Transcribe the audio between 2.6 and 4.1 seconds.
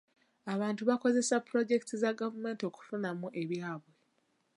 okufunamu ebyabwe.